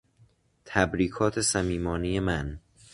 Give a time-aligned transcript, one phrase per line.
[0.65, 2.59] تبریکات صمیمانهی من